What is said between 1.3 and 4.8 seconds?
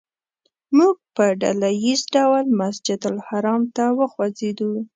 ډله ییز ډول مسجدالحرام ته وخوځېدو.